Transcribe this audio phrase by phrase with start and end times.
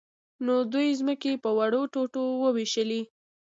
[0.45, 3.01] نو دوی ځمکې په وړو ټوټو وویشلې.